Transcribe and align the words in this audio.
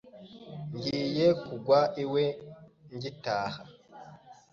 Ngiye 0.75 1.27
kugwa 1.43 1.79
iwe 2.03 2.25
ngitaha. 2.93 3.61